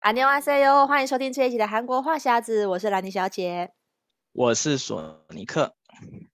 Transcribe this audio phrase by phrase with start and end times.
[0.00, 3.72] 안녕하세요，欢迎收听这一集的韩国话匣子，我是兰妮小姐，
[4.32, 5.74] 我是索尼克。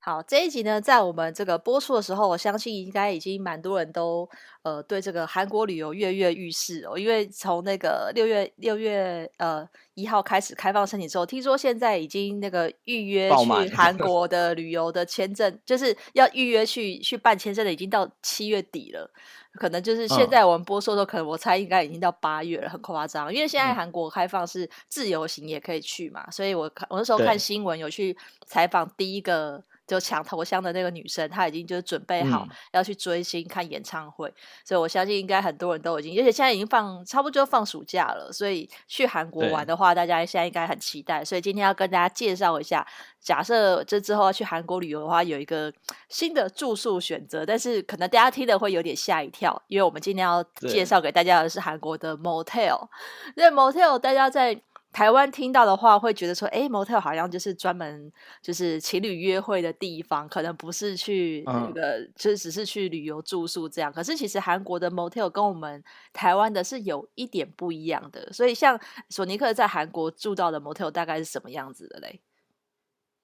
[0.08, 4.26] 好，这一集呢，在我们这个播出的时候，我相信应该已经蛮多人都
[4.64, 19.12] 呃对这个韩国旅游跃跃欲试哦，因为从那个六月六月呃一号开始开放申请之后，听说现在已经那个预约去韩国的旅游的签证，就是要预约去去办签证的，已经到七月底了。
[19.56, 23.34] 可能就是现在我们播出的时候，可能我猜应该已经到八月了，很夸张。
[23.34, 29.62] 因为现在韩国开放是自由行也可以去嘛，所以我看我那时候看新闻有去采访第一个。
[29.88, 41.24] 就抢头香的那个女生，她已经就是准备好要去追星看演唱会，嗯、所以我相信应该很多人都已经，而且现在已经放差不多就放暑假了，所以去韩国玩的话，大家现在应该很期待。
[41.24, 42.86] 所以今天要跟大家介绍一下，
[43.22, 45.74] 假设这之后要去韩国旅游的话，有一个
[46.10, 52.88] 新的住宿选择，但是可能大家听的会有点吓一跳，因为我们今天要介绍给大家的是韩国的 motel。
[53.36, 54.62] 那 motel 大家在。
[54.92, 58.12] 台湾听到的话，会觉得说，哎，motel 好像就是专门
[58.42, 63.92] 就是情侣约会的地方，可能不是去那个，嗯、就是只是去旅游住宿这样。
[63.94, 68.32] 可是其实韩国的 motel 跟我们台湾的是有一点不一样的。
[68.34, 72.22] 所以像索尼克在韩国住到的 motel 大概是什么样子的嘞？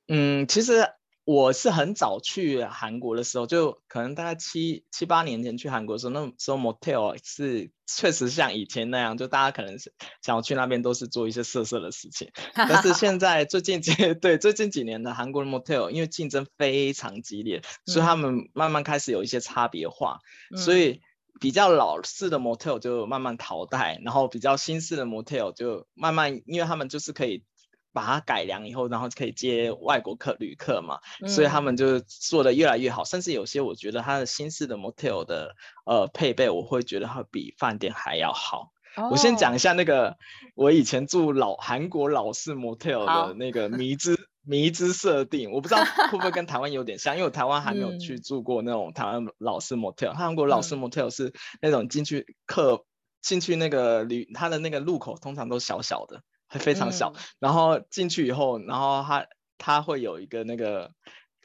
[0.10, 0.88] 嗯，其实。
[1.26, 12.30] 我是很早去韩国的时候，就可能大概七七八年前去韩国的时候，那时候 motel 是确实像以前那样，就大家可能是想要去那边都是做一些色色的事情。
[12.54, 20.20] 但是现在最近几 对最近几年的韩国的 motel，因为竞争非常激烈，所以他们慢慢开始有一些差别化，
[20.52, 21.00] 嗯、所以
[21.40, 27.44] 比较老式的 motel 就慢慢淘汰，然后比较新式的 motel 就慢慢，因为他们就是可以。
[27.94, 33.06] 把它改良以后，然后可以接外国客旅客嘛，嗯、所以他们就做的越来越好。
[33.06, 35.56] 甚至有些我觉得它的新式的 motel 的
[35.86, 38.72] 呃配备，我会觉得它比饭店还要好。
[38.96, 40.18] 哦、我先讲一下那个
[40.56, 50.14] 我以前住老韩国老式 motel 的那个迷之迷之设定，我不知道会不会跟台湾有点像，因为我台湾还没有去住过那种台湾老式 motel。
[50.14, 52.86] 韩国老式 motel 是那种进去客
[53.22, 56.22] 进去那个旅，它的那个入口通常都小小的。
[56.60, 59.26] 非常小，嗯、然后进去以后，然后它
[59.58, 60.92] 它会有一个那个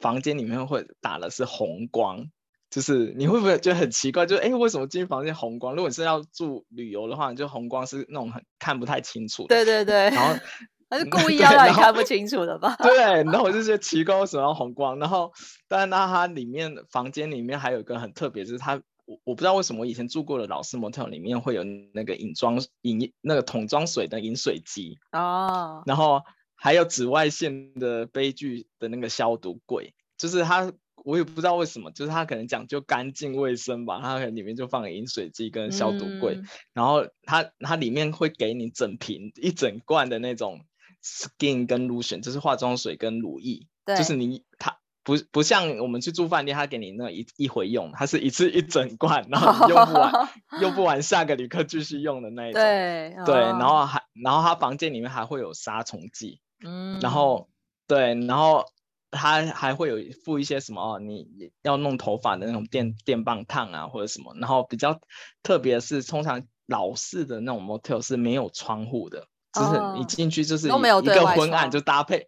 [0.00, 2.26] 房间里面会打的是红光，
[2.70, 4.26] 就是你会不会觉得很奇怪？
[4.26, 5.74] 就哎，为什么进房间红光？
[5.74, 9.48] 如果你是要住旅游的话，就红光是那种很看不太清楚的。
[9.48, 10.10] 对对对。
[10.10, 10.38] 然后
[10.90, 12.74] 他是 故意要让你看不清楚的吧？
[12.82, 14.98] 对，然后我就觉得奇怪，为什么要红光？
[14.98, 15.32] 然后，
[15.68, 18.80] 当然，那它里面房间里面还有一个很特别，就是它。
[19.08, 21.64] 我我不知道为什么我以前住过的老式 motel 里面会有
[21.94, 25.88] 那个饮装饮那个桶装水的饮水机哦，oh.
[25.88, 26.20] 然后
[26.54, 30.70] 还有紫外线的杯具的那个消毒柜，就是它
[31.04, 40.66] 我也不知道为什么，就是它可能讲究干净卫生吧，它可能里面就放个饮水机跟消毒柜，嗯、然后它它里面会给你整瓶一整罐的那种
[41.02, 44.78] skin 跟 lotion，就是化妆水跟乳液，对就是你它。
[45.08, 50.28] 不不像我们去住饭店，他给你那一一回用，他是一次一整罐， 然后用不完，
[50.60, 52.60] 用不完，下个旅客继续用的那一种。
[52.60, 57.48] 对对，然后还然后他房间里面还会有杀虫剂，嗯，然后
[57.86, 58.66] 对，然后
[59.10, 61.26] 他还会有附一些什么哦，你
[61.62, 65.00] 要弄头发的那种电电棒烫啊或者什么，然后比较
[65.42, 72.26] 特别是，通常老式的那种 motel 是没有窗户的，就是你进去就是一个昏暗就搭配。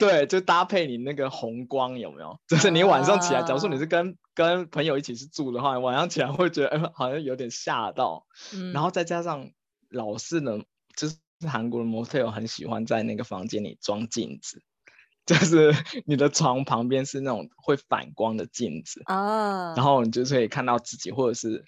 [0.00, 2.40] 对，就搭配你那个红光有没有？
[2.48, 8.26] 就是你晚上起来，假如说你是跟跟朋友一起去住的话，晚上起来会觉得，哎，好像有点吓到。
[8.54, 9.50] 嗯，然后再加上
[9.90, 10.64] 老式的，
[10.96, 11.16] 就是
[11.46, 14.62] 韩国的 motel 很喜欢在那个房间里装镜子，
[15.26, 15.72] 就是
[16.06, 21.64] 你的床旁边是那种会反光的镜子啊，然后你就可以看到自己，或者是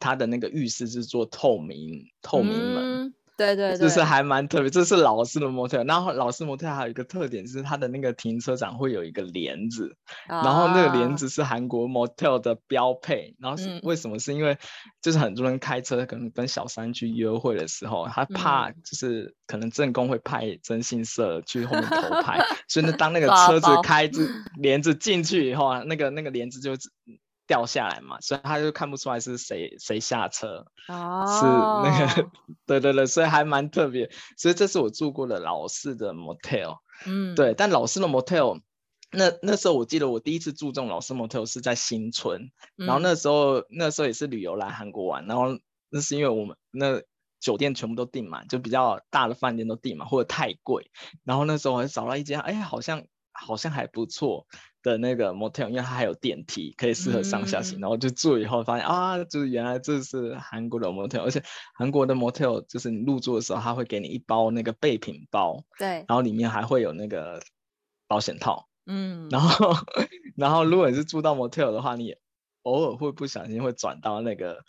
[0.00, 3.04] 他的那个浴室是做透明透明门。
[3.04, 5.86] 嗯对对对，就是还蛮特别，这是老式的 motel。
[5.86, 13.36] 然后老式 motel 还有一个特点，就是它的那个停车场会有一个帘子，啊、然后那个帘子是韩国 motel 的标配。
[13.38, 14.18] 然后是为什么？
[14.18, 14.58] 是因为
[15.00, 24.20] 就是很多人开车可能跟小三去约会的时候，他怕就是可能正宫会派征信社去后面 偷拍，所以呢，当那个车子开着
[24.56, 26.72] 帘子进去以后啊，那个那个帘子就。
[27.48, 31.26] 掉下来嘛，所以他就看不出来是谁谁下车，oh.
[31.26, 32.30] 是那个，
[32.66, 34.08] 对对对，所以还蛮特别。
[34.36, 37.54] 所以这是我住过的老式的 motel，嗯，对。
[37.54, 38.60] 但老式的 motel，
[39.10, 45.58] 那那时候我记得我第一次住这种老式 motel 是在新村，嗯、然后那时候那时候也是旅游来韩国玩，然后
[45.88, 47.00] 那是因为我们那
[47.40, 50.90] 酒店全部都订满，就比较大的饭店都订满或者太贵，
[51.24, 54.46] 然后那时候我还找到一间，哎，好像好像还不错，
[54.82, 57.78] 的那个 motel，因为它还有电梯，可以适合上下行。
[57.78, 61.42] 嗯、然后就住以后发现啊，就是原来这是韩国的 motel，而且
[61.74, 67.40] 韩国的 motel 就是你入住的时候，他会给你一包那个备品包，对，然后里面还会有那个
[68.06, 69.74] 保险套，嗯，然后
[70.36, 72.14] 然后如果你是住到 motel 的话，你
[72.62, 74.64] 偶尔会不小心会转到那个。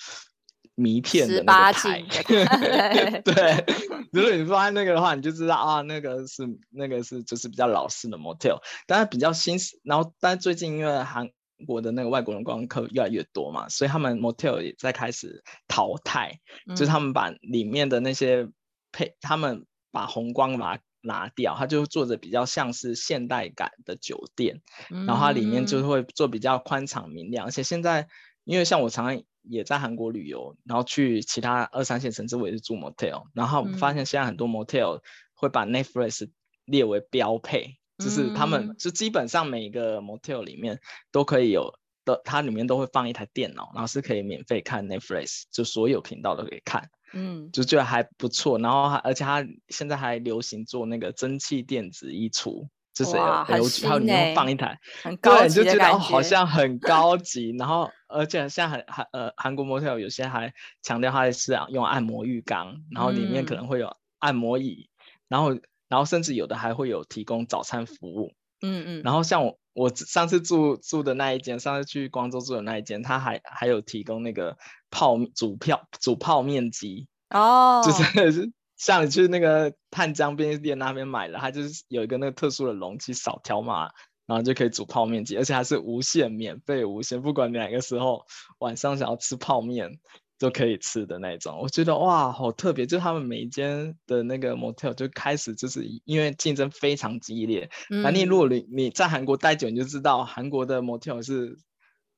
[0.80, 2.02] 迷片的那个台，
[3.22, 3.66] 对，
[4.14, 11.30] 如果你发现那个的话，你就知道啊，那个是那个是就是比较老式的 motel，但是比较新，然后但最近因为韩
[11.68, 18.48] 国的那个外国人观光客越来越多嘛，所以他们 motel 也在开始淘汰，嗯、就是他们把里面的那些
[18.94, 28.08] 配，他们把红光把它拿掉，它就做着比较像是现代感的酒店，嗯、然后它里面就会做比较宽敞明亮，而且现在
[28.46, 29.22] 因为像我常常。
[29.50, 35.02] 也在韩国旅游，然后去其他二三线城市，我也是住 motel，然后发现现在很多 motel
[35.34, 36.30] 会把 Netflix
[36.66, 40.80] 列为标配，嗯、就是他们就基本上每一个 motel 里面
[41.12, 41.74] 都可以有
[42.06, 52.68] 的，它里面都会放一台电脑，然后是可以免费看 Netflix，就所有频道都可以看，嗯，就觉得还不错，然后而且它现在还流行做那个蒸汽电子衣橱。
[52.94, 57.56] 就是有有，然后里面放一台，很高 级对，你就觉得好像很 高级。
[57.58, 65.00] 然后，而且现在韩韩呃韩国 motel 有些还强调它是用按摩浴缸，然后里面可能会有按摩椅，嗯、
[65.30, 65.54] 然后
[65.88, 68.34] 然后甚至有的还会有提供早餐服务。
[68.62, 69.02] 嗯嗯。
[69.04, 74.58] 然后像我我上次住住的那一间，上次去光州住的那一间，他还还有提供那个
[74.92, 77.08] 泡煮票煮泡面机。
[77.30, 77.82] 哦。
[77.86, 78.52] 就是。
[78.80, 83.92] 像你去那个汉江便利店那边买的，它就是有一个那个特殊的容器，扫条码，
[84.26, 88.26] 然后就可以煮泡面机，而且还是无限免费无限，不管你哪个时候
[88.60, 90.00] 晚上想要吃泡面
[90.40, 91.60] 都可以吃的那种。
[91.62, 101.58] 我觉得哇，好特别，就他们每一间的那个 motel 就开始就是因为竞争非常激烈，那、嗯、你如果你你在韩国待久，你就知道韩国的 motel 是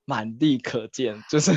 [0.05, 1.51] 满地可见，就是。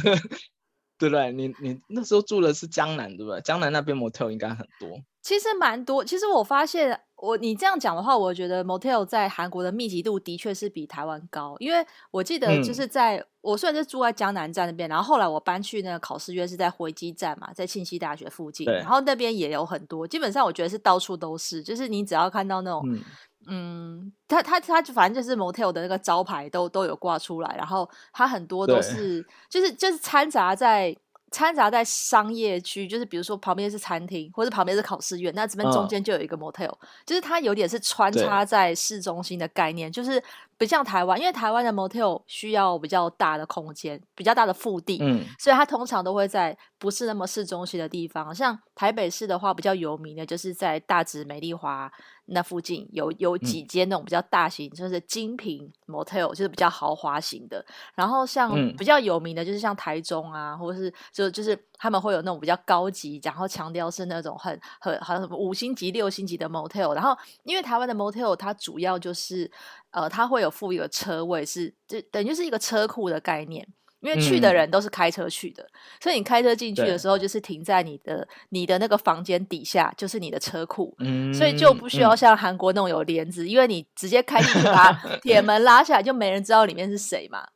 [0.99, 1.33] 对不对？
[1.33, 3.41] 你你那时候住的是江南，对不对？
[3.41, 4.99] 江南那边 motel 应该很多。
[5.23, 6.05] 其实蛮多。
[6.05, 11.57] 其实我发现，我你这样讲的话，我觉得 motel 在韩国的密集度的确是比台湾高。
[11.59, 20.07] 因为我记得就是在、嗯、我虽然是住在江南站那边，然后后来我搬去那个考试院是在回基站嘛，在庆熙大学附近，然后那边也有很多。
[20.07, 22.87] 基本上我觉得是到处都是，就是你只要看到那种。
[23.47, 30.97] 嗯嗯，他他他就反正就是 motel 的那个招牌都都有挂出来，然后它很多都是就是就是掺杂在
[31.31, 40.23] 掺杂在商业区，就是比如说旁边是餐厅，或者旁边是考试院，那这边中间就有一个 motel，、嗯、就是它有点是穿插在市中心的概念，就是
[40.59, 51.91] 不像台湾，因为台湾的 motel 需要比较大的空间，比较大的腹地，嗯，所以它通常都会在不是那么市中心的地方，像台北市的话比较有名的就是在大直美丽华。
[52.27, 57.63] 那附近有有几间那种比较大型，嗯、就是精品 motel，就是比较豪华型的。
[57.95, 66.95] 然后像比较有名的，就是像台中啊，或者是就就是他们会有那种比较高级，然后强调是那种很很很什么五星级、六星级的 motel。
[66.95, 69.51] 然后因为台湾的 motel 它主要就是
[69.91, 73.67] 呃，它会有附一个车位是，是就等于是一个车库的概念。
[74.01, 84.93] 因为去的人都是开车去的，嗯、所以你开车进去的时候，就是停在你的你的那个房间底下，就是你的车库，嗯、所以就不需要像韩国那种有帘子，嗯、因为你直接开进去把
[85.25, 87.49] 铁门拉下来，就没人知道里面是谁嘛。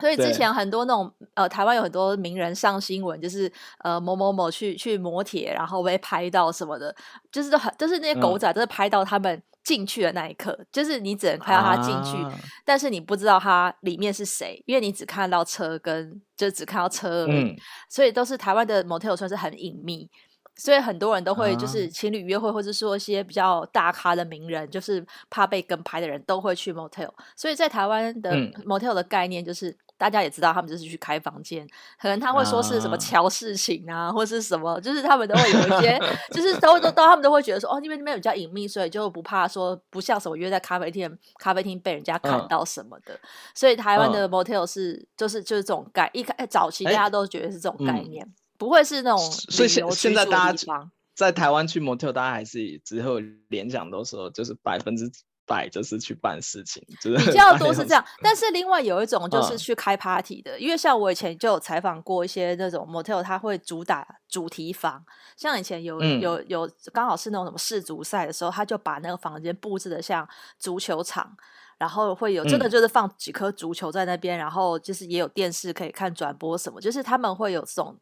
[0.00, 3.52] 所以之前很多那种呃，台湾有很多名人上新闻，就是
[3.84, 6.94] 呃某某某去去磨铁，然后被拍到什么的，
[7.30, 12.32] 就是很就是那些狗仔都是拍到他们进去的那一刻，嗯、就是你只能拍到他进去，啊、
[12.64, 17.56] 但是你不知道他里面是谁，因为你只看到车跟就只看到车而已，嗯、
[17.88, 20.08] 所以都是台湾的 motel 算是很隐秘，
[20.56, 21.88] 所以很多人都会就是。
[21.88, 28.32] 情侣约会，或者说一些比较大咖的名人，就是怕被跟拍的人都会去 motel，所以在台湾的
[28.64, 29.76] motel 的概念就是。
[30.00, 31.68] 大家也知道，他们就是去开房间，
[32.00, 36.00] 可能他会说是什么乔事情啊，啊或是什么，就是他们都会有一些，
[36.32, 43.12] 就是都都都，他们都会觉得说，哦，因为那边比较隐秘，所以就不怕说不像什么约在咖啡店、咖啡厅被人家看到什么的。
[43.12, 43.20] 嗯、
[43.54, 49.18] 所以台湾的 motel 是就是就是这种概，一开早期大家都觉得是这种概念，欸嗯、不会是那种。
[49.18, 55.12] 所以现现在大家在台湾去 motel，大家还是之后联想都说就是百分之。
[55.50, 58.04] 摆就是去办事情，就是比较多是这样。
[58.22, 65.04] 但是另外有一种就是去开 party 的，嗯、因为像我以前就有采访过一些那种 motel，他会主打主题房。
[65.36, 70.28] 像以前有、嗯、有有刚好是那种什么世足赛的时候，他就把那个房间布置的像
[70.60, 71.36] 足球场，
[71.80, 77.96] 然后会有真的就是放几颗足球在那边，嗯、然后就是也有电视可以看转播什么，就是他们会有这种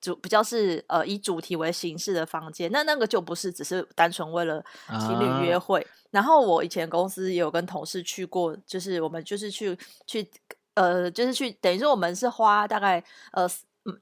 [0.00, 4.64] 主比较是呃以主题为形式的房间，那那个就不是只是单纯为了
[5.00, 5.80] 情侣约会。
[5.80, 9.76] 啊、然后我以前公司也有跟同事去过，就是我们就是去
[10.06, 10.30] 去
[10.74, 13.50] 呃就是去等于说我们是花大概呃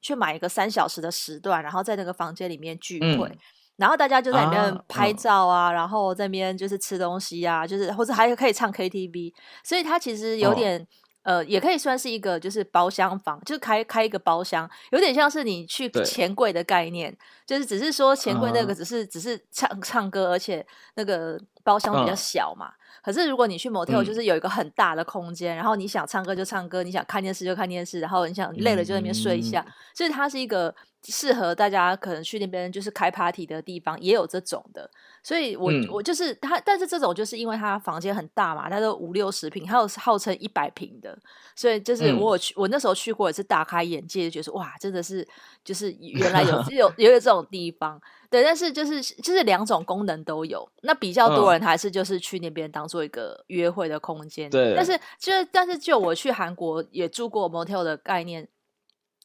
[0.02, 3.26] 去买一个三小时的时段，然后在那个房间里面聚会。
[3.28, 3.38] 嗯
[3.76, 9.32] 然后大家就在里面拍照啊，啊然后在那边就是吃东西啊，就是或者还可以唱 KTV，
[9.64, 10.80] 所以它其实有点、
[11.24, 20.64] 哦、呃，也可以算是一个就是包厢房，就是开开一个包厢，有点像是你去钱柜的概念，就是只是说钱柜那个只是、嗯、只是唱唱歌，而且
[20.94, 22.68] 那个包厢比较小嘛。
[22.68, 30.72] 嗯、可是如果你去 motel，就是有一个很大的空间，嗯、然后你想唱歌就唱歌，你想看电视就看电视，然后你想累了就在那边睡一下，嗯、所以它是一个。
[31.04, 34.88] 适合大家可能去那边就是开 party 的地方，也有这种的，
[35.22, 41.18] 所以我、嗯、我就是他，但是这种就是因为他房间很大嘛，他都五六十平，还有号称一百平的，
[41.56, 45.26] 所以就是我有去、嗯、我那时候去过也是大开眼界，就觉得哇，真的是
[45.64, 58.46] 就是 原来有有有有这种地方，对，但是就是就是两种功能都有，那比较多人还是就是去那边当做一个约会的空间，对，但是就是但是就我去韩国也住过 motel 的概念。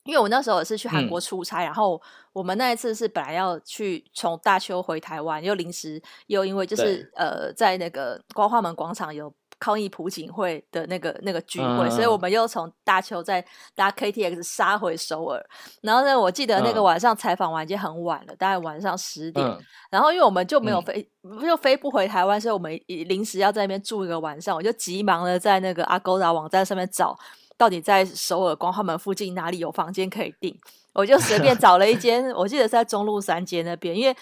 [0.07, 2.01] 因为我那时候也是去韩国出差，嗯、然后
[2.33, 13.43] 我们那一次是本来要去从大邱回台湾，又临时又因为就是呃在那个光化门广场有抗议朴槿惠的那个那个聚会，嗯、所以我们又从大邱再
[13.75, 15.43] 搭 KTX 杀回首尔。
[15.81, 19.45] 然后呢，我记得那个晚上采访完已经很晚了，大概晚上十点。
[19.45, 19.59] 嗯、
[19.89, 27.17] 然后因为我们就没有飞，嗯、就飞不回台湾，所以我们临时要在那边住一个晚上，我就急忙的在那个 Agoda 网站上面找。
[27.57, 30.55] 到底在首尔光化门附近哪里有房间可以订？
[30.93, 34.15] 我就随便找了一间，我记得是在中路三街那边，因为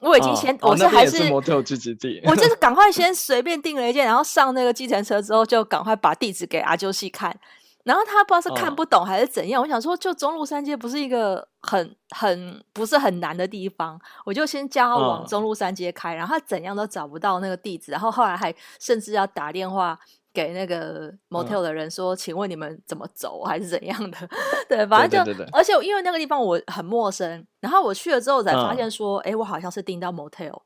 [0.00, 1.32] 我已经先，哦、我是还是，是
[2.24, 7.38] 我就是 赶快先随便订了一间，然后上那个计程车之后，就赶快把地址给阿啾西看，
[7.84, 19.98] 然后他不知道是看不懂还是怎样，哦、我想说就中路三街不是一个很很不是很难的地方，我就先叫他往中路三街开，然后他怎样都找不到那个地址，然后后来还甚至要打电话。
[20.32, 24.16] 给那个 motel 的人说，嗯、请问你们怎么走，还是怎样的？
[24.68, 30.60] 对，反正就，对对对对，而且因为那个地方我很陌生，然后我去了之后才发现说，哎、嗯，我好像是订到 motel，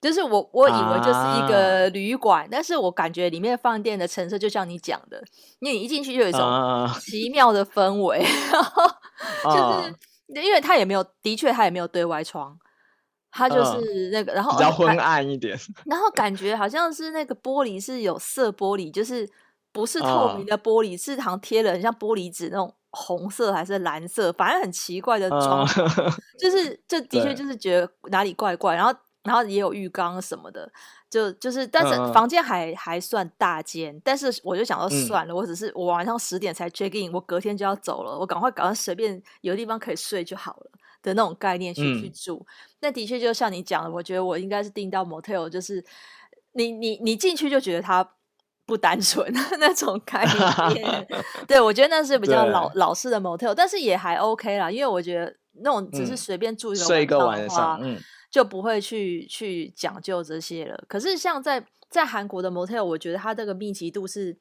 [0.00, 5.22] 就是我我以为就是一个旅馆，啊、但是我感觉里面饭店的陈设就像你讲的，
[5.58, 8.24] 因为你一进去就有一种奇妙的氛围，
[9.44, 9.94] 就是、啊、
[10.28, 12.58] 因为他也没有，的确他也没有对外窗。
[13.32, 15.56] 它就是那个，嗯、然后比较昏暗一点，
[15.86, 19.28] 然后感觉好像是那个玻璃是有色玻璃，就是
[19.72, 30.68] 不是透明的玻璃，嗯、是好像贴了很像玻璃纸那种红色还是蓝色，反正很奇怪的装，嗯、 就是这的确就是觉得哪里怪怪，然后然后也有浴缸什么的，
[31.08, 40.70] 就就是但是房间还、嗯、还算大间，但是我就想说算了，嗯、我只是我晚上十点才 check in，我隔天就要走了，我赶快赶快随便有地方可以睡就好了。
[41.02, 42.46] 的那种概念去去住，嗯、
[42.80, 45.84] 那的确就像你讲的，我觉得我应该是订到 motel，就是
[46.52, 48.06] 你你你进去就觉得它
[48.66, 50.24] 不单纯那种概
[50.74, 51.06] 念。
[51.48, 57.98] 对，我觉得那是比较老老式的 motel，但是也还 OK 啦，因为我觉得那种只是随便住一个睡一个晚上，嗯，
[58.30, 60.84] 就不会去去讲究这些了。
[60.86, 64.36] 可是像在在韩国的 motel，我觉得它这个密集度是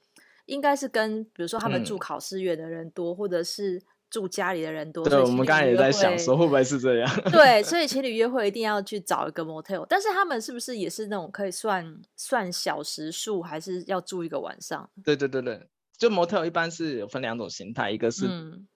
[0.46, 3.82] 应该是跟比如说他们住考试院的人多，嗯、或者是。
[4.10, 7.10] 住家里的人多，对，我们刚才也在想说会不会是这样？
[7.32, 14.90] 对， 所以情侣约会一定要去找一个 motel，但是他们是不是也是那种可以算算小时数，还是要住一个晚上？
[15.04, 18.28] 对对对对，就 motel 一般是有分两种形态，一个是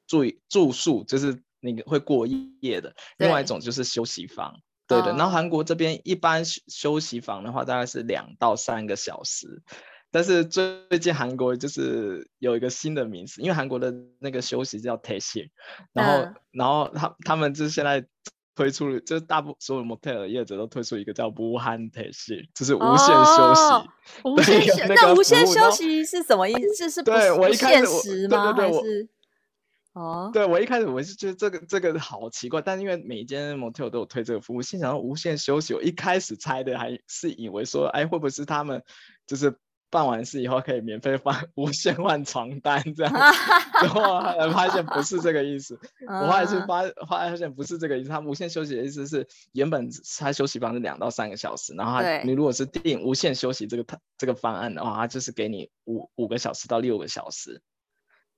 [0.08, 2.28] 住、嗯、住宿，就是那个会过
[2.62, 4.54] 夜的；另外一种就是休息房。
[4.88, 9.64] 对，对的，然后韩国这边一般休息房的话，大概是两到三个小时。
[10.14, 15.50] 但是最近韩国就是有一个新的名词，因为韩国的那个休息叫 taesil，
[15.92, 18.06] 然后、嗯、然后他他们就现在
[18.54, 23.62] 推出了，就是大部所有 motel 的业者都推出一个叫 muhan taesil，就是无限休息。
[23.62, 23.90] 哦、
[24.26, 26.88] 无限休，那无限休息是什么意思？
[26.88, 28.54] 是不对我一开始吗？
[28.54, 29.10] 对对对，还是
[29.94, 30.30] 哦？
[30.32, 38.84] 对我一开始我是觉得这个这个好奇怪，但因为每一间 motel 都有推这个服务，心想到无限休息，我一开始猜的还是以为说，哎，会不会是他们
[39.26, 39.58] 就是。
[39.94, 43.14] 办完事以后可以免费换无限换床单这样，
[43.80, 45.80] 然后后来发现不是这个意思。
[46.08, 48.10] 我后来是发发现不是这个意思。
[48.10, 49.88] 他无限休息的意思是原本
[50.20, 53.86] 他休息方是两到三个小时，然后他你如果是定无限休息这个
[54.18, 57.62] 这个方案的话，他就是给你五五个小时到六个小时，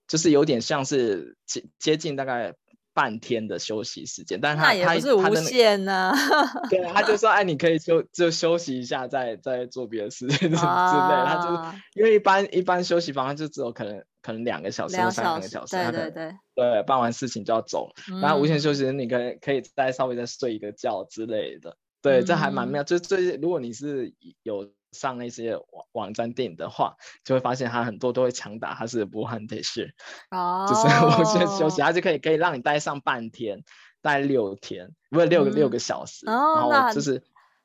[0.10, 2.54] 就是有点像是接接近大概
[2.96, 6.16] 半天的休息时间，但是他也不是无限呢、啊。
[6.72, 10.62] 对，他就 说，哎，你可以休就休息一下，再再做别的事情之类。
[10.62, 18.22] 啊、他就因为一般一般休息房，他就只有可能可能两个小时或三个小时，对对对，对，办完事情就要走嗯。
[18.22, 21.76] 然、嗯、后无限休息，你可以可以再稍微再睡一个觉之类的。
[22.10, 22.84] 对，这还蛮妙。
[22.84, 24.72] 嗯、就这些，如果你是有。
[24.92, 26.96] 上那些网网站订的话，
[27.26, 29.94] 就会发现它很多都会强打，它是不含特需，
[30.32, 33.66] 哦，就是无限休息，它就可以可以让你待上半天，
[34.02, 37.22] 待六天，不是六个、嗯、六个小时，哦、就是，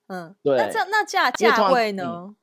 [0.08, 2.02] 嗯，对，那这那价价位呢？
[2.04, 2.36] 嗯、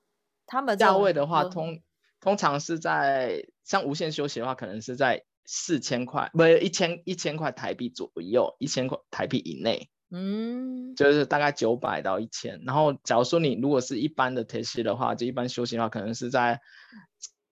[0.45, 1.81] 他们价位的话，通
[2.21, 9.89] 通常是在像无限休息的话，可能是在四千块，不是一千一千块台币左右，一千块台币以内。
[10.09, 16.61] 嗯，就是大概九百到一千，然后假如说你如果是一般的 taxi 的话，就一般休息的话，可能是在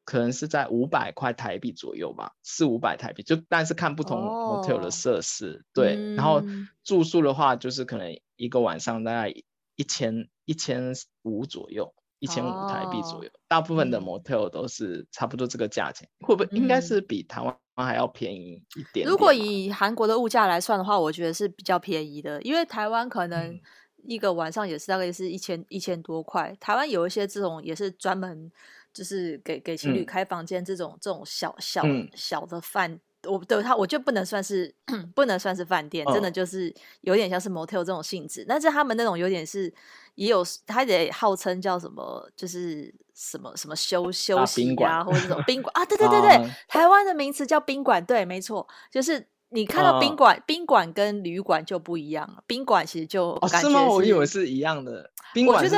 [0.06, 6.44] 可能是在五百块台币左右吧，四五百台币，就但是看不同 hotel 的设施，哦、对、嗯，然后
[6.84, 9.34] 住宿的话，就是可能一个晚上大概
[9.76, 10.94] 一千一千
[11.24, 11.94] 五左右。
[12.20, 19.08] 一千五台币左右，哦，大部分的 motel 都是差不多这个价钱，嗯，会不会应该是比台湾还要便宜一点点？
[19.08, 23.60] 如果以韩国的物价来算的话，我觉得是比较便宜的，因为台湾可能
[24.08, 26.56] 一个晚上也是大概是一千一千多块。
[26.60, 28.52] 台湾有一些这种也是专门
[28.94, 31.84] 就是给给情侣开房间这种，嗯，这种小小
[32.16, 33.00] 小的饭。
[33.28, 34.74] 我对他，我就不能算是
[35.16, 38.46] 不能算是饭店，真的就是有点像是 motel 这种性质。
[38.48, 39.74] 但是他们那种有点是
[40.16, 52.44] 也有，他也号称叫什么，就是什么什么休休息啊，或者这种宾馆 啊，对对对对，啊、台湾的名词叫宾馆，对，没错，就是你看到宾馆，宾、啊、馆跟旅馆就不一样了。
[52.48, 53.86] 宾馆其实就感觉是、哦、是吗？
[53.88, 55.12] 我以为是一样的。
[55.34, 55.76] 宾馆是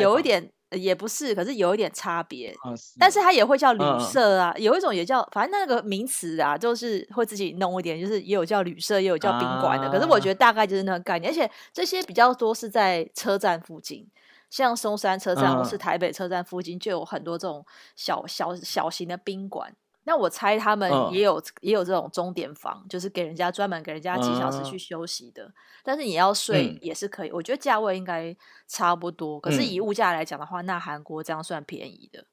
[0.00, 0.52] 有一点。
[0.70, 9.92] 也不是，可是有一点差别，哦，但是它也会叫旅社啊，嗯，有一种也叫，反正那个名词啊，就是会自己弄一点，就是也有叫旅社，也有叫宾馆的，啊。
[9.92, 14.06] 可是我觉得大概就是那个概念，而且这些比较多是在车站附近，
[14.50, 19.72] 像松山车站或是台北车站附近，就有很多这种小小小型的宾馆。
[20.06, 25.44] 那我猜他们也有、嗯、也有这种钟点房，就是给人家专门给人家几小时去休息的。
[25.44, 28.34] 嗯、但是你要睡也是可以，嗯、我觉得价位应该
[28.68, 29.40] 差不多。
[29.40, 32.24] 可是以物价来讲的话，嗯、那韩国这样算便宜的。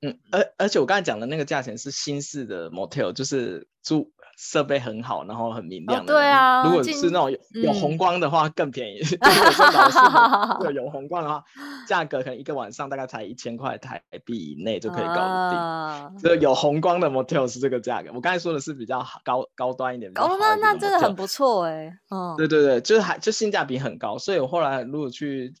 [0.00, 4.12] 嗯，而而且我刚才讲的那个价钱是新式的 motel，就是住。
[4.36, 6.12] 设备很好，然后很明亮的。
[6.12, 6.16] 哦。
[6.16, 9.00] 对啊，如果是那种有，有红光的话，更便宜。
[9.20, 11.44] 嗯、如果是老式的 有红光的话，
[11.86, 15.58] 价格可能一个晚上大概才一千块台币以内就可以搞定。
[15.58, 18.10] 啊、就有红光的 motel 是这个价格。
[18.14, 20.10] 我刚才说的是比较高高端一点。
[20.16, 21.98] 哦，那那真的很不错哎。
[22.10, 24.18] 嗯，对对对，就是还就性价比很高。
[24.18, 25.54] 所以我后来如果去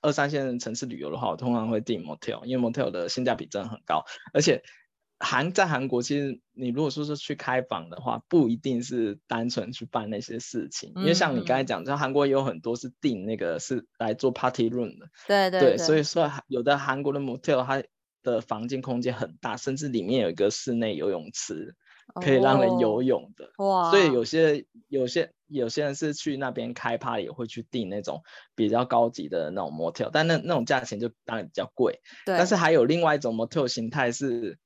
[0.00, 4.62] 二三线城市旅游的话，我通常会订 motel，因为 motel 的性价比真的很高，而且。
[5.20, 17.82] 韩在韩国，其实你如果说是去开房的话，不一定是单纯去办那些事情，嗯、因为像你刚才讲，像韩国有很多是订那个是来做 party room 的，对对对，对，所以说有的韩国的 motel 它
[18.22, 21.74] 的房间空间很大，甚至里面有一个室内游泳池，
[22.22, 23.50] 可以让人游泳的。
[23.58, 23.90] 哇、哦！
[23.90, 28.22] 所以有些有些有些人是去那边开趴，也会去订那种
[28.54, 31.98] 比较高级的那种 motel，但那那种价钱就当然比较贵。
[32.24, 32.38] 对。
[32.38, 34.56] 但是还有另外一种 motel 形态是。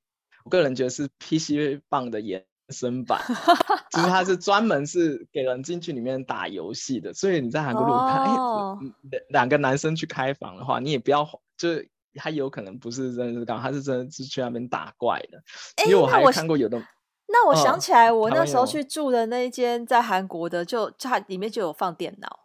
[0.43, 3.21] 我个人觉得是 PC 棒的延伸版，
[3.91, 8.79] 就是它是专门是给人进去里面打游戏的，所以你在韩国如果看， 哦，
[9.29, 11.23] 两个男生去开房的话，你也不要，
[11.57, 15.41] 就是他有可能不是真的是刚，他是真的是去那边打怪的，
[15.85, 16.81] 因为我还看过有的。
[17.27, 22.39] 那我想起来，我那时候去住的那一间在韩国的就，就它里面就有放电脑，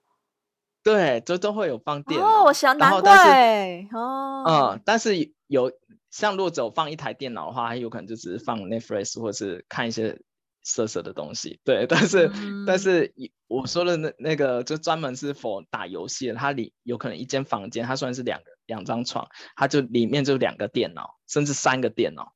[0.83, 2.27] 对，就都会有放电脑。
[2.27, 5.73] 哦，我想难怪，哦，嗯，但是有。
[6.11, 10.21] 像如果只有放一台电脑的话，有可能就只是放 Netflix 或者是看一些
[10.63, 11.61] 色色的东西。
[11.65, 13.13] 对，但是、嗯、但是
[13.47, 22.33] 我说的那那个就专门是 for 打游戏的，它里有可能一间房间，它算是两个两张床，它就里面就两个电脑，甚至三个电脑，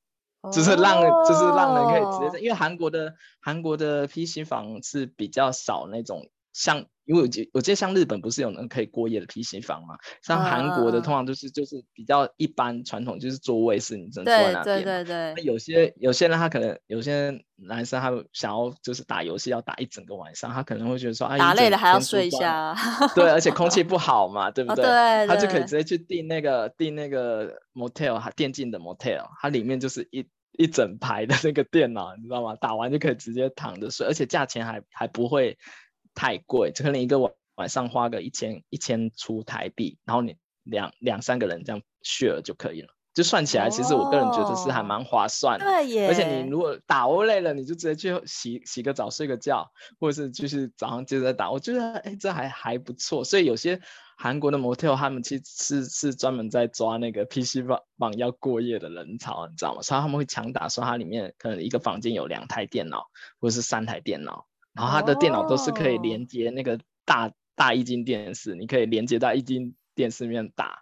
[0.52, 6.86] 就是让、哦、就是让人可以直接，因为韩国的韩国的 PC 房是比较少那种像。
[7.04, 9.96] 因为我记，我记得像日本不是有人可以过夜的 PC 房嘛？
[10.22, 14.64] 像韩国的通常就是就是比较一般传统，就是座位是你只能坐在那边。
[14.64, 15.44] 对对对对。
[15.44, 22.72] 有些有些人他可能有些男生他想要就是打游戏要打一整个晚上，他可能会觉得说啊，打累了还要睡一下。
[23.16, 24.84] 对，而且空气 不好嘛，对不对？
[24.84, 25.26] 哦、对，对。
[25.26, 32.54] 他就可以直接去订那个订那个 motel，还电竞的 motel，它里面就是一一整排的那个电脑，你知道吗？
[32.54, 35.58] 打完就可以直接躺着睡，而且价钱还还不会。
[36.14, 42.88] 太贵，就可能一个晚晚上花个一千一千出台币，然后你两两三个人这样 share 就可以了。
[43.14, 45.66] 就算起来，其实我个人觉得是还蛮划算的。
[45.66, 49.70] 哦、对耶，而且你如果打欧累了，你就直接去洗洗个澡、睡个觉，
[50.00, 51.50] 或者是就是早上接着打。
[51.50, 53.22] 我觉得哎，这还还不错。
[53.22, 53.78] 所以有些
[54.16, 59.82] 韩国的 motel 他们其实是是专门在抓那个 PC 房房要过夜的人潮，你知道吗？
[59.82, 70.80] 所以他们会强打说它里面可能一个房间有两台电脑，或者是三台电脑，然后它的电脑都是可以连接那个大、哦、大液晶电视，你可以连接到液晶电视面打。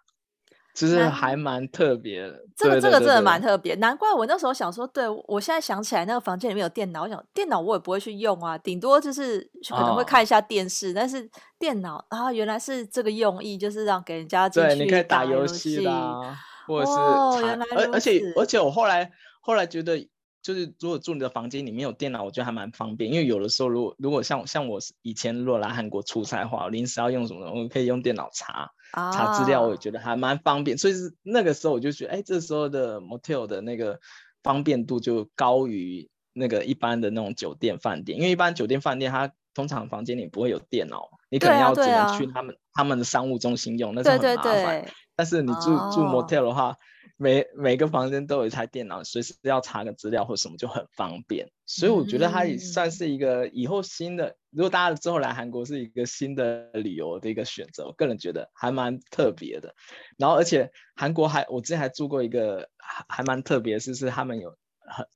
[0.72, 20.08] 其实还蛮特别的，这个这个真的蛮特别，难怪我那时候想说，对，我现在想起来那个房间里面有电脑，我想电脑我也不会去用啊，顶多就是可能会看一下电视，哦、但是电脑啊原来是这个用意，就是让给人家对，你可以打游戏啦，或者是哦，原来而而且而且我后来后来觉得。
[20.42, 23.12] 就是如果住你的房间里面有电脑，我觉得还蛮方便。
[23.12, 30.78] 因为有的时候，如果如果像像我以前如果来韩国出差的话，我临时要用什么，我可以用电脑查、啊、查资料，我也觉得还蛮方便。
[30.78, 34.00] 所以是那个时候我就觉得，哎，这时候的 motel 的那个
[34.42, 38.18] 方便度就高于那个一般的那种酒店饭店。
[38.18, 44.42] 因为一般酒店饭店它通常房间里不会有电脑，你可能要只能去他们、啊啊、他们的商务中心用，那是很麻烦。
[44.42, 46.74] 对对对，但是你住、哦、住 motel 的话。
[47.22, 59.74] 每每个房间都有一台电脑，随时要查个资料或什么就很方便，所以我觉得它也算是一个以后新的，嗯、如果大家之后来韩国是一个新的旅游的一个选择，我个人觉得还蛮特别的。
[60.16, 64.56] 然后而且韩国还我之前还住过一个还还蛮特别的是，是他们有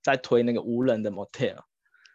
[0.03, 1.57] 在推那个无人的 motel，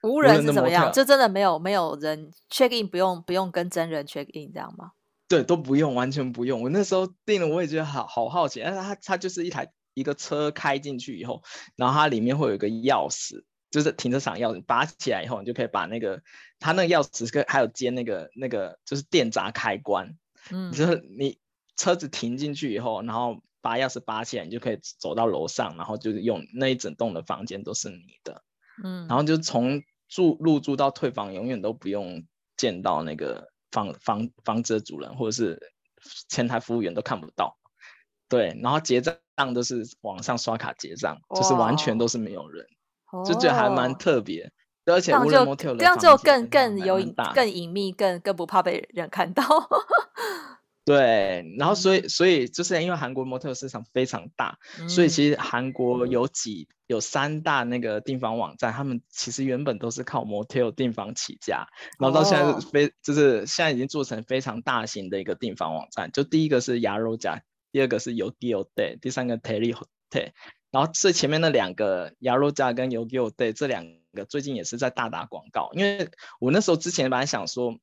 [0.03, 0.93] 无人是怎么样？
[0.93, 4.91] 就真的没有没有人 check in，不用不用跟真人 check in 这样吗？
[5.27, 6.61] 对，都不用，完全不用。
[6.61, 9.71] 我那时候订了，我也觉得好好好奇，但是它它就是一台。
[9.99, 11.43] 一个车开进去以后，
[11.75, 16.21] 然后它里面会有一个钥匙，就是停车场钥匙，拔起来以后，你就可以把那个
[16.59, 20.17] 它那个钥匙跟还有接那个那个就是电闸开关，
[20.51, 21.37] 嗯，就是你
[21.75, 28.41] 车子停进去以后，然后把钥匙拔起来，你就可以走到楼上，然后就是用那一整栋的房间都是你的，
[28.83, 32.25] 嗯，然后就从住入住到退房，永远都不用
[32.57, 35.59] 见到那个房房房子的主人或者是
[36.29, 37.58] 前台服务员都看不到。
[38.29, 42.65] 对，然后结账都是网上刷卡结账，就是完全都是没有人，
[43.25, 44.51] 就觉得还蛮特别。
[44.85, 49.43] 而且无人 motel 这样就更更有隐更隐秘，更更不怕被人看到。
[50.83, 61.67] 对，然后所以所以就是因为韩国 motel 市场非常大，嗯、所以其实韩国有几有三大那个订房网站，他们其实原本都是靠 motel 订房起家，
[61.99, 66.11] 然后到现在是非、哦、就是现在已经做成非常大型的一个订房网站。
[66.11, 67.43] 就第一个是牙肉家。
[67.71, 70.31] 第二个是 y o g i o Day，第三个 Terihote，
[70.71, 77.73] 然后最前面那两个 Yaroja 跟 Yogiyote 这两个最近也是在大打广告，因为我那时候之前本来想说，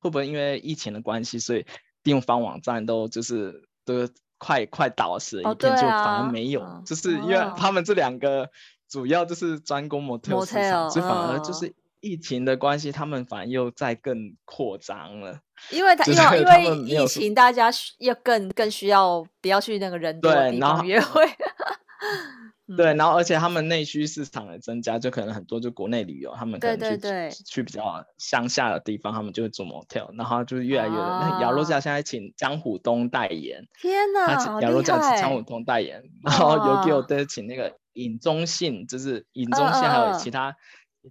[0.00, 1.66] 会不会因为疫情的关系，所以
[2.02, 8.50] 订房网站都就是都快快倒死了一片，就反而没有，就是因为他们这两个
[8.88, 11.74] 主要就是专攻 motel 市场，就反而就是。
[12.02, 15.40] 疫情的关系，他们反而又在更扩张了。
[15.70, 16.04] 因为他，
[16.36, 21.24] 因为因为疫情，大家需要更更需要不要去那个人多的地方约会。
[22.76, 30.94] 对，然后而且他们内需市场的增加，就可能很多就国内旅游，他们可能去对对对去比较乡下的地方，他们就会做 motel，然后就越来越。
[30.94, 40.56] 啊、那亚罗家现在请江虎东代言，天哪，亚罗家请江虎东代言，然后有给我的请那个尹中信，就是尹中信还有其他。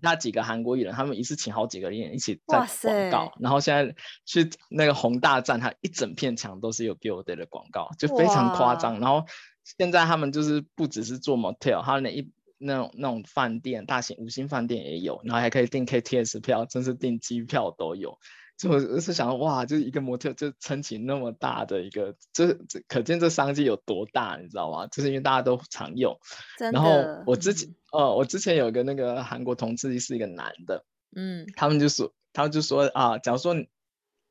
[0.01, 2.67] 那几个韩国艺人，他们一次请好几个艺人一起在广
[3.12, 8.99] 告，然后现在去那个宏大站，它一整片墙都是有 Gilday 的广告，就非常夸张。
[8.99, 9.25] 然后
[9.63, 18.17] 现在他们就是不只是做 motel，还有那一那种那种饭店，大型五星饭店也有，然后还可以订 KTS 票，甚至订机票都有。
[18.62, 24.86] 就我是想哇，就是一个模特就撑起那么大的一个，这这可见这商机有多大，你知道吗？
[24.86, 26.15] 就是因为大家都常用。
[26.60, 26.91] 然后
[27.26, 33.56] 我之前，呃，我之前有一个那个韩国同事是一个男的，嗯，他们就说，他们就说啊，假如说，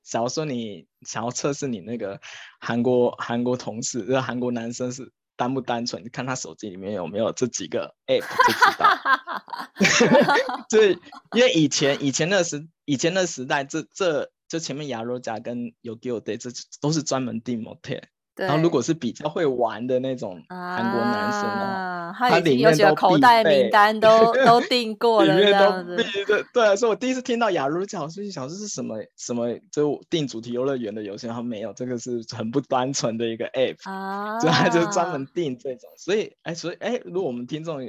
[0.04, 2.20] 假如说你想要测试你那个
[2.60, 5.12] 韩国韩国同事，这个韩国男生是。
[5.36, 6.04] 单不单纯？
[6.04, 8.90] 你看他手机里面有没有这几个 app 就知道。
[10.70, 10.98] 对，
[11.36, 18.02] 因为以前以前那时以前那时代，这这就前面亚罗家跟 Yogiyote 这都是专门订 motel。
[18.36, 37.82] 然后如果是比较会玩的那种韩国男生啊，他里面有口袋名单都都订过了，里面都必对对，所以我第一次听到亚罗家，我心想这是什么什么就订主题游乐园的游戏，然后没有，这个是很不单纯的一个 app 啊，就他就专门订这种，所以哎，所以哎，如果我们听众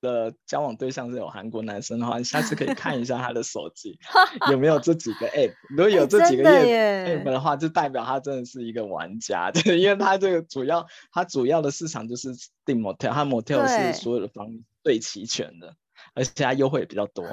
[0.00, 3.98] 的交往对象是有韩国男生的话，你下次可以看一下他的手机
[4.50, 5.52] 有没有这几个 app。
[5.70, 12.28] 如果有这几个 app 的话，就代表他真的是一个玩家， 对，因为他这个主要他主要的市场就是
[12.64, 14.48] 订 motel，他 motel 是所有的房
[14.82, 15.74] 最齐全的，
[16.14, 17.24] 而且他优惠也比较多。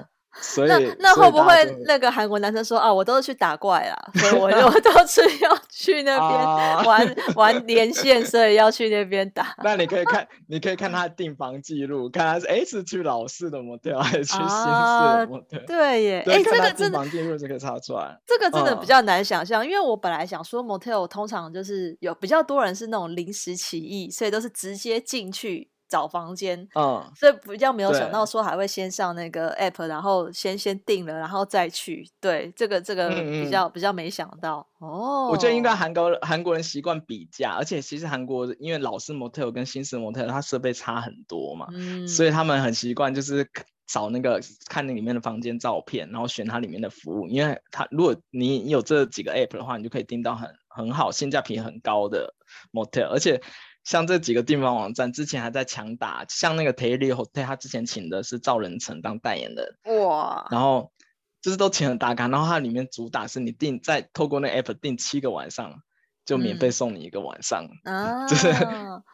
[0.41, 1.53] 所以那那会不会
[1.85, 9.55] 那个韩国男生说啊，我都是去打怪啦，所以我就 都是要去那边玩、啊、 玩连线，所以要去那边打。
[9.63, 18.17] 那你可以看，你可以看他订房记录，看他是哎是去老式的 motel 还是去新式的 motel？、啊、对耶，哎，这个订房记录就可以查出来。
[18.25, 25.72] 这个真的比较难想象、嗯，因为我本来想说 motel 通常就是有比较多人是那种临时起意，所以都是直接进去。
[25.93, 32.09] 找房间，嗯，所以比较没有想到说还会先上那个 app，然后先先定了，然后再去。
[32.19, 35.29] 对，这个这个比较嗯嗯比较没想到哦。
[35.29, 43.47] 我觉得应该韩国韩国人习惯比价，而且其实韩国因为老式 motel 跟新式 motel 它设备差很多嘛，嗯，所以他们很习惯就是
[43.85, 52.33] 找那个看那里面的房间照片，然后选它里面的服务，因为它如果你有这几个 app 的话，你就可以订到很很好、性价比很高的
[52.71, 53.39] motel，而且。
[53.83, 60.91] 像这几个订房网站之前还在强打，像那个 Hotel，他之前请的是赵仁成当代言人，哇，然后
[61.41, 65.81] 就是都请了大咖，然后它里面主打是你订再透过那 app 订七个晚上，
[66.25, 68.53] 就免费送你一个晚上，嗯、就是。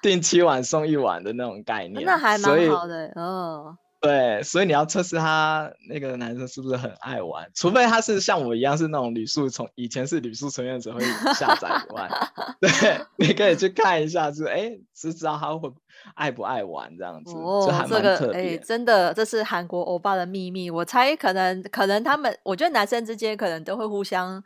[0.02, 3.78] 订七晚送一晚的那种概念，那还蛮好的，哦。
[4.02, 11.02] 对，所以你要测试他那个男生是不是很爱玩，除非他是像我一样是那种旅宿从以前是旅宿成员只会
[11.36, 12.10] 下载以外，
[12.62, 12.70] 对，
[13.18, 15.70] 你可以去看一下就，是哎，是知道他会。
[16.16, 20.70] 爱不爱玩这样子，哦，这还蛮特别，这个哎，真的，这是韩国欧巴的秘密。
[20.70, 24.42] 我猜可能可能他们，我觉得男生之间可能都会互相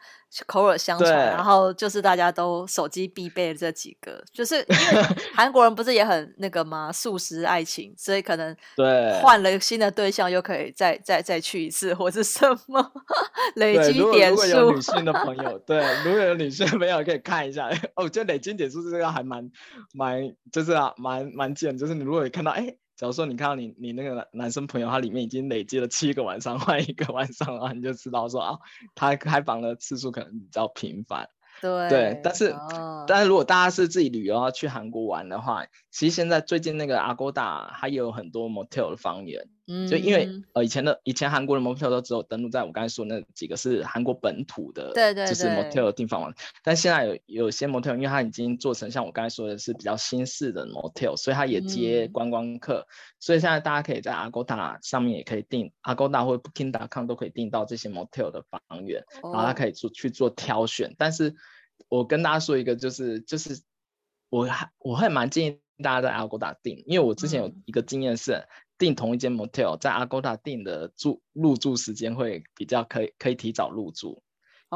[0.48, 5.04] 口耳相传，然后就是大家都手机必备的这几个，就是因为
[5.36, 6.92] 韩国人不是也很那个吗？
[6.92, 12.92] 素食爱情，所以可能对换了新的对象又可以再再再去一次，或是什么
[13.56, 14.36] 累积点数。
[14.36, 19.48] 如果有女性的朋友， 对，如果有女性的朋友可以看一下， 哦，我觉得累积点数这个还蛮
[19.94, 20.20] 蛮
[20.52, 21.43] 就是啊蛮蛮。
[21.44, 28.60] 蛮就是你如果看到，哎，假如说你看到你你那个男生朋友，他里面已经累积了七个晚上换一个晚上了，你就知道说啊，
[28.96, 31.28] 他开房的次数可能比较频繁。
[31.62, 52.88] 对，对，但是、哦、但是如果大家是自己旅游要去韩国玩的话，其实现在最近那个 Agoda 它也有很多 motel 的房源，嗯，就因为呃以前的以前韩国的 motel 都只有登录在我刚才说那几个是韩国本土的，对对，就是 motel 的订房网，但现在有有些 motel 因为它已经做成像我刚才说的是比较新式的 motel，所以它也接观光客，嗯、
[53.20, 61.36] 所以现在大家可以在 Agoda 上面也可以订 Agoda 或 Booking.com 都可以订到这些 motel 的房源，哦、然后它可以做去做挑选，但是。
[61.90, 63.62] 我跟大家说一个，就是就是
[64.30, 68.48] 我还我还蛮建议大家在 Agoda 订，因为我之前有一个经验是
[68.78, 74.22] 订同一间 motel，在 Agoda 订的住入住时间会比较可以可以提早入住，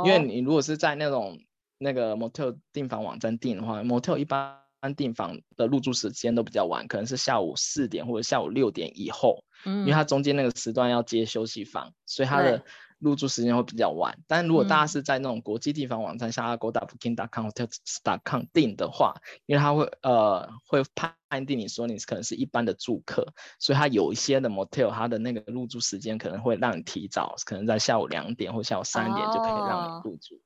[0.05, 1.39] 因为你如果是在那种
[1.77, 4.59] 那个 motel 订房网站订的话，motel 一般
[4.95, 12.63] 订房的入住时间都比较晚，可能是下午四点或者下午六点以后，因为它中间那个时段要接休息房，所以它的。
[12.99, 19.13] 入住时间会比较晚，但如果大家是在那种国际地方网站，嗯、像 Agoda、Booking.com、Hotels.com 订的话，
[19.45, 30.35] 因为他会呃会判定你说你可能是一般的住客，所以他有一些的 motel，它的那个入住时间可能会让你提早，可能在下午两点或下午三点就可以让你入住。
[30.35, 30.41] 哦、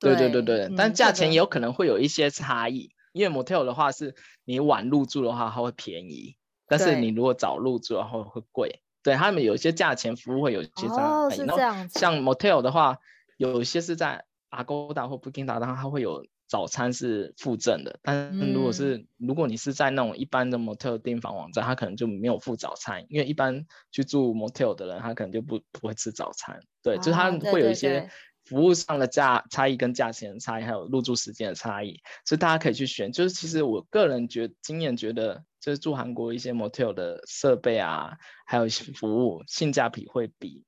[0.00, 4.14] 对对对对，嗯、但价钱也有可能会有一些差异，嗯、因为 motel 的话是
[4.44, 6.36] 你晚入住的话它会便宜，
[6.68, 8.82] 但是你如果早入住的话会贵。
[9.04, 12.00] 对，他们有一些价钱服务会有一些差异，哦，是这样子。
[12.00, 12.98] 像 motel 的话，
[13.36, 17.98] 有一些是在 Agoda 或 Booking.com，它会有早餐是附赠的。
[18.02, 26.60] 但如果是、嗯、如果你是在那种一般的 motel 订房网站，它可能就没有附早餐，因为一般去住 motel 的人，他可能就不不会吃早餐。
[26.82, 28.08] 对，哦、就是他会有一些
[28.44, 33.10] 服务上的价差异跟价钱的差异，还有入住时间的差异，所以大家可以去选。
[33.12, 35.44] 就是其实我个人觉经验觉得。
[35.64, 40.62] 就是住韩国一些 motel 的设备啊，还有一些服务，性价比会比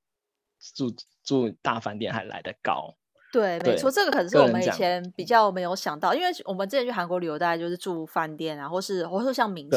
[0.75, 0.91] 住
[1.23, 2.97] 住大饭店还来得高。
[3.33, 9.77] 对，没错，这个可能是我们以前比较没有想到，因为我们之前去韩国旅游，大概就是住饭店啊，或是或是像民宿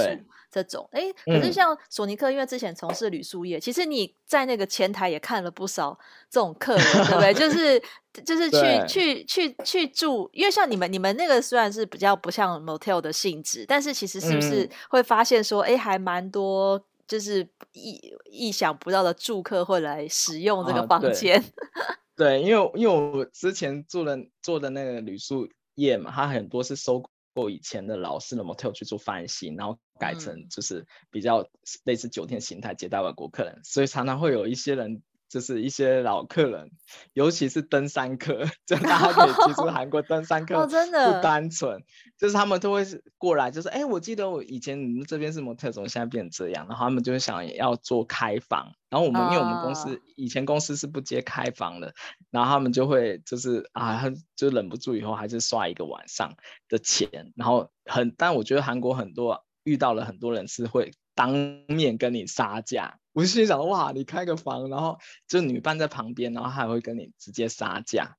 [0.52, 0.88] 这种。
[0.92, 5.98] 哎，可是像索尼克，因为之前从事旅宿业，嗯，其实你在那个前台也看了不少
[6.30, 7.34] 这种客人，对不对？
[7.34, 7.82] 就 是
[8.24, 21.38] 就是去去去去住，因为像你们你们那个虽然是比较不像 motel 的性质，但是其实是不是会发现说，哎，嗯，还蛮多就是意意想不到的住客会来使用这个房间。
[21.40, 31.48] 啊对，因为因为我之前做的做的那个旅宿业嘛，它很多是收购以前的老式的 motel 去做翻新，然后改成就是比较
[31.86, 35.02] 类似酒店形态接待外国客人，嗯、所以常常会有一些人。
[35.30, 36.72] 就是一些老客人，
[37.14, 41.82] 尤其是登山客， 就大家可以记住，韩国登山客 不单纯，哦、
[42.18, 42.84] 就是他们都会
[43.18, 46.66] 过来，就是哎、欸，我记得我以前你们这边是模特，怎么现在变成这样？
[46.68, 51.94] 然后他们就会想要做开房，然后我们、啊、因为我们公司以前公司是不接开房的，
[52.32, 54.04] 然后他们就会就是啊，
[54.36, 56.36] 就忍不住以后还是刷一个晚上
[56.68, 61.32] 的钱，然后很，但我觉得韩国很多遇到了很多人是会当
[61.68, 62.99] 面跟你杀价。
[63.14, 68.16] 我心想哇，你开个房，然后就女伴在旁边，然后还会跟你直接杀价，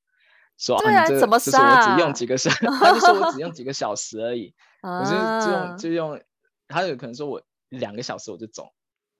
[0.58, 1.80] 说对啊，啊你怎么杀？
[1.80, 6.20] 就是我只用几个小时， 他就说我只用几个小时而已， 我就就用就用，
[6.68, 8.72] 他有可能说我两个小时我就走，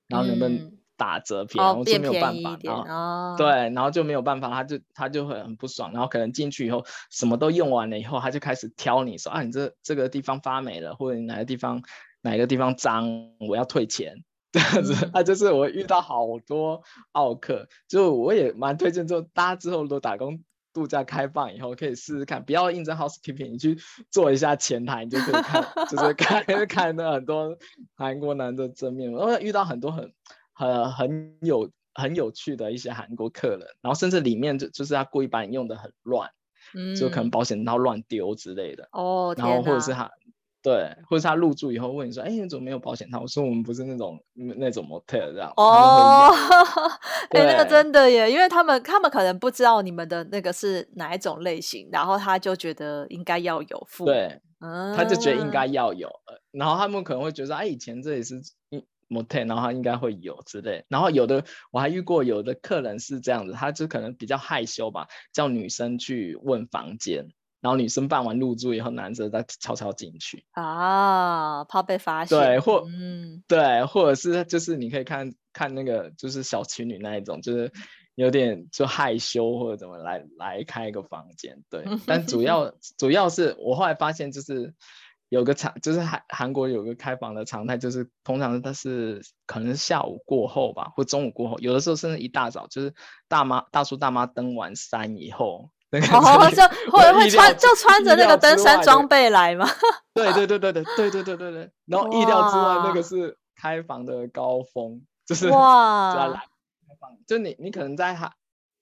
[0.09, 1.79] 然后能不能打折便宜？
[1.79, 11.83] 我就没有办法，然后、哦、对，然后就没有办法，他就他就会很不爽，然后可能进去以后什么都用完了以后，他就开始挑你说啊，你这这个地方发霉了，或者你哪个地方
[12.21, 14.25] 哪个地方脏，我要退钱。
[14.53, 16.83] 这样子，啊，就是我遇到好多
[17.13, 23.79] 奥客，就我也蛮推荐，就大家之后都打工度假开放以后，可以试试看，不要应征 housekeeping，你去
[24.11, 27.57] 做一下前台，你就可以看，就 是看 看到很多
[27.95, 30.13] 韩国男的正面，我会遇到很多很
[30.53, 36.29] 很很有很有趣的一些韩国客人，然后甚至里面就就是他故意把你用的很乱，
[36.75, 40.11] 嗯，就可能保险套乱丢之类的，哦，然后或者是他。
[40.63, 46.31] 对，或者他入住以后问你说：“哎，你怎么没有保险套？”我说：“我们不是那种那种 motel 这样。”哦，
[47.33, 56.11] 哎，那个真的耶，因为他们他们可能不知道你们的那个是哪一种类型，然后他就觉得应该要有付，对，嗯、他就觉得应该要有，
[56.51, 58.43] 然后他们可能会觉得：“哎，以前这里是
[59.09, 67.29] motel，然后他应该会有之类。”然后有的我还遇过有的客人是这样子，他就可能比较害羞吧，叫女生去问房间。
[67.61, 72.39] 然后女生办完入住以后，男生再悄悄进去啊，怕被发现。
[72.39, 77.71] 对，或嗯，对，或者是就是你可以看看那个，就是小情侣那一种，就是
[78.15, 81.63] 有点就害羞或者怎么来来开一个房间。
[81.69, 84.73] 对， 但主要主要是我后来发现，就是
[85.29, 92.95] 有个常，就是韩韩国有个开房的常态，就是通常它是可能下午过后吧，或中午过后，有的时候甚至一大早，就是
[93.29, 95.71] 大妈大叔大妈登完山以后。
[96.15, 99.69] 哦，就会会穿就穿着那个登山装备来吗？
[100.15, 101.71] 对对对对对对对对对对。
[101.87, 107.19] 然后意料之外，那个是开房的高峰，就是 哇，来开房。
[107.27, 108.31] 就你你可能在韩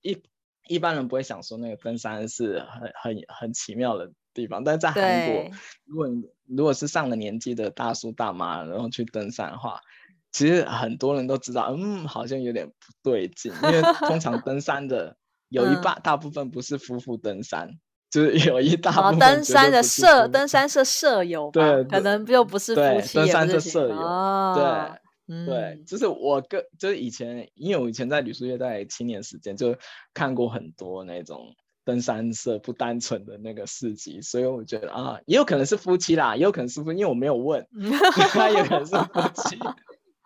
[0.03, 0.23] 一
[0.68, 5.51] 一般人不会想说那个登山是很很很奇妙的地方，但是在韩国，
[5.87, 9.81] 如果你如果是上了年纪的大叔大妈，然后去登山的话，
[10.31, 15.16] 其实很多人都知道，嗯，好像有点不对劲，因为通常登山的。
[15.48, 17.78] 有一半大部分不是夫妇登山，嗯、
[18.11, 29.76] 就是 有一大部分登山的舍登山社舍友吧，对，可能又不是夫妻，登山社舍友，哦、对，嗯、对，就是我跟就是以前，因为我以前在旅宿业待七年时间，就
[30.14, 37.66] 看过很多那种登山社不单纯的那个事迹，所以我觉得啊，也有可能是夫妻啦，也有可能是夫妻，因为我没有问，
[38.32, 39.58] 他也可能是夫妻。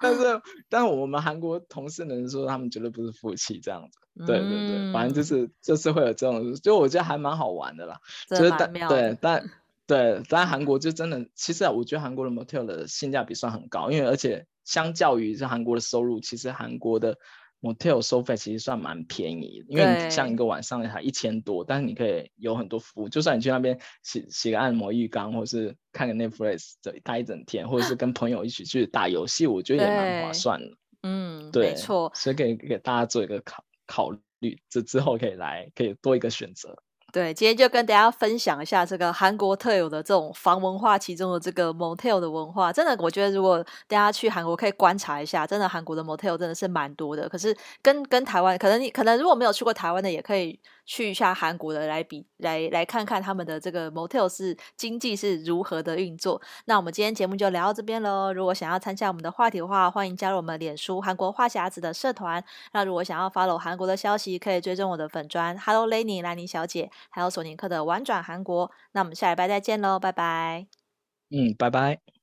[0.02, 9.51] 但是，但我们韩国同事能说他们绝对不是夫妻这样子，对对对，反正就是就是会有这种，就我觉得还蛮好玩的啦，就是但对但
[9.87, 17.18] 对，但韩国就真的，其实我觉得韩国的 motel 的性价比算很高，因为而且相较于是韩国的收入，其实韩国的。
[17.62, 26.72] motel 收费其实算蛮便宜的，因为像一个晚上才一千多，但是你可以有很多服务，就算你去那边洗洗个按摩浴缸，或是看个 Netflix，
[27.05, 30.66] 待一整天，或者是跟朋友一起去打游戏，我觉得也蛮划算的。
[31.05, 36.74] 嗯，对，没错，所以可以给大家做一个考考虑，这之后可以来可以多一个选择。
[37.12, 47.28] 对，今天就跟大家分享一下这个韩国特有的这种房文化，其中的这个 motel 的文化，真的，我觉得如果大家去韩国可以观察一下，真的韩国的 motel 真的是蛮多的。
[47.28, 50.59] 可是跟跟台湾，可能你可能如果没有去过台湾的，也可以。
[50.85, 56.40] 去一下韩国的来比来来看看他们的这个 motel 是经济是如何的运作。
[56.66, 58.33] 那我们今天节目就聊到这边喽。
[58.33, 62.45] 如果想要参加我们的话题的话，欢迎加入我们脸书韩国话匣子的社团。
[62.73, 68.71] 那如果想要 follow 韩国的消息，可以追踪我的粉专 Hello Lenny 兰妮小姐，还有索尼克的玩转韩国。
[68.92, 70.66] 那我们下礼拜再见喽，拜拜。
[71.31, 72.21] 嗯，拜拜。